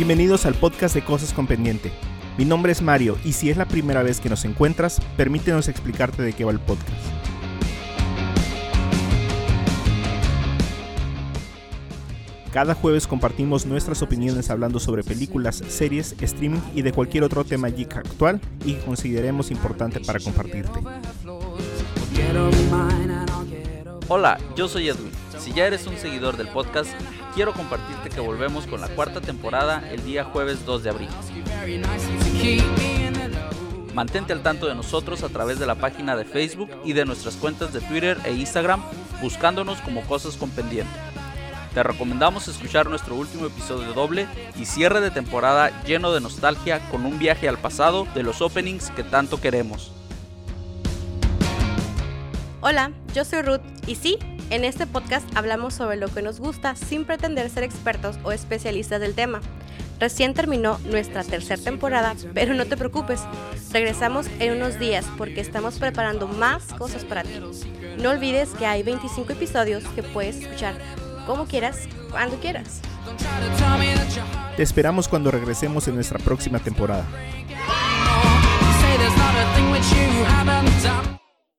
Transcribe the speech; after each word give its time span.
Bienvenidos 0.00 0.46
al 0.46 0.54
podcast 0.54 0.94
de 0.94 1.04
Cosas 1.04 1.34
con 1.34 1.46
Pendiente. 1.46 1.92
Mi 2.38 2.46
nombre 2.46 2.72
es 2.72 2.80
Mario 2.80 3.18
y 3.22 3.34
si 3.34 3.50
es 3.50 3.58
la 3.58 3.68
primera 3.68 4.02
vez 4.02 4.18
que 4.18 4.30
nos 4.30 4.46
encuentras, 4.46 4.98
permítenos 5.18 5.68
explicarte 5.68 6.22
de 6.22 6.32
qué 6.32 6.42
va 6.42 6.52
el 6.52 6.58
podcast. 6.58 6.88
Cada 12.50 12.72
jueves 12.72 13.06
compartimos 13.06 13.66
nuestras 13.66 14.00
opiniones 14.00 14.48
hablando 14.48 14.80
sobre 14.80 15.04
películas, 15.04 15.62
series, 15.68 16.16
streaming 16.18 16.60
y 16.74 16.80
de 16.80 16.92
cualquier 16.92 17.22
otro 17.22 17.44
tema 17.44 17.68
geek 17.68 17.98
actual 17.98 18.40
y 18.64 18.76
que 18.76 18.80
consideremos 18.80 19.50
importante 19.50 20.00
para 20.00 20.18
compartirte. 20.18 20.80
Hola, 24.08 24.40
yo 24.56 24.66
soy 24.66 24.88
Edwin. 24.88 25.19
Si 25.40 25.54
ya 25.54 25.66
eres 25.66 25.86
un 25.86 25.96
seguidor 25.96 26.36
del 26.36 26.48
podcast, 26.48 26.90
quiero 27.34 27.54
compartirte 27.54 28.10
que 28.10 28.20
volvemos 28.20 28.66
con 28.66 28.78
la 28.82 28.88
cuarta 28.88 29.22
temporada 29.22 29.82
el 29.90 30.04
día 30.04 30.22
jueves 30.22 30.66
2 30.66 30.82
de 30.82 30.90
abril. 30.90 31.08
Mantente 33.94 34.34
al 34.34 34.42
tanto 34.42 34.66
de 34.66 34.74
nosotros 34.74 35.22
a 35.22 35.30
través 35.30 35.58
de 35.58 35.66
la 35.66 35.76
página 35.76 36.14
de 36.14 36.26
Facebook 36.26 36.70
y 36.84 36.92
de 36.92 37.06
nuestras 37.06 37.36
cuentas 37.36 37.72
de 37.72 37.80
Twitter 37.80 38.18
e 38.24 38.34
Instagram 38.34 38.82
buscándonos 39.22 39.80
como 39.80 40.02
Cosas 40.02 40.36
con 40.36 40.50
Pendiente. 40.50 40.92
Te 41.72 41.82
recomendamos 41.82 42.46
escuchar 42.46 42.90
nuestro 42.90 43.14
último 43.14 43.46
episodio 43.46 43.94
doble 43.94 44.26
y 44.56 44.66
cierre 44.66 45.00
de 45.00 45.10
temporada 45.10 45.70
lleno 45.84 46.12
de 46.12 46.20
nostalgia 46.20 46.80
con 46.90 47.06
un 47.06 47.18
viaje 47.18 47.48
al 47.48 47.56
pasado 47.56 48.06
de 48.14 48.24
los 48.24 48.42
openings 48.42 48.90
que 48.90 49.04
tanto 49.04 49.40
queremos. 49.40 49.90
Hola, 52.62 52.92
yo 53.14 53.24
soy 53.24 53.40
Ruth 53.40 53.62
y 53.86 53.94
sí, 53.94 54.18
en 54.50 54.64
este 54.64 54.86
podcast 54.86 55.26
hablamos 55.34 55.72
sobre 55.72 55.96
lo 55.96 56.08
que 56.08 56.20
nos 56.20 56.40
gusta 56.40 56.76
sin 56.76 57.06
pretender 57.06 57.48
ser 57.48 57.62
expertos 57.62 58.18
o 58.22 58.32
especialistas 58.32 59.00
del 59.00 59.14
tema. 59.14 59.40
Recién 59.98 60.34
terminó 60.34 60.78
nuestra 60.84 61.24
tercera 61.24 61.62
temporada, 61.62 62.14
pero 62.34 62.52
no 62.52 62.66
te 62.66 62.76
preocupes, 62.76 63.22
regresamos 63.72 64.26
en 64.40 64.58
unos 64.58 64.78
días 64.78 65.06
porque 65.16 65.40
estamos 65.40 65.78
preparando 65.78 66.28
más 66.28 66.64
cosas 66.74 67.06
para 67.06 67.22
ti. 67.22 67.40
No 67.96 68.10
olvides 68.10 68.50
que 68.50 68.66
hay 68.66 68.82
25 68.82 69.32
episodios 69.32 69.82
que 69.94 70.02
puedes 70.02 70.36
escuchar 70.36 70.74
como 71.26 71.46
quieras, 71.46 71.88
cuando 72.10 72.36
quieras. 72.40 72.82
Te 74.56 74.62
esperamos 74.62 75.08
cuando 75.08 75.30
regresemos 75.30 75.88
en 75.88 75.94
nuestra 75.94 76.18
próxima 76.18 76.58
temporada. 76.58 77.06